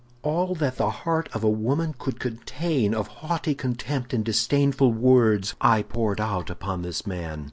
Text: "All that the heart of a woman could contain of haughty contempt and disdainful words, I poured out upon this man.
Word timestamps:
"All 0.23 0.55
that 0.55 0.77
the 0.77 0.89
heart 0.89 1.29
of 1.31 1.43
a 1.43 1.47
woman 1.47 1.93
could 1.95 2.19
contain 2.19 2.95
of 2.95 3.05
haughty 3.05 3.53
contempt 3.53 4.15
and 4.15 4.25
disdainful 4.25 4.91
words, 4.91 5.53
I 5.61 5.83
poured 5.83 6.19
out 6.19 6.49
upon 6.49 6.81
this 6.81 7.05
man. 7.05 7.39